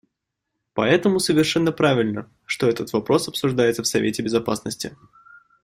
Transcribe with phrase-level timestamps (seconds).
[0.73, 4.97] Поэтому совершенно правильно, что этот вопрос обсуждается в Совете Безопасности.